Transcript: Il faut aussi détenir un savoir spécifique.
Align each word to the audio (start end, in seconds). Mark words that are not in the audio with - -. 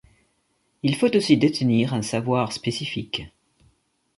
Il 0.81 0.95
faut 0.95 1.15
aussi 1.15 1.37
détenir 1.37 1.93
un 1.93 2.01
savoir 2.01 2.53
spécifique. 2.53 3.23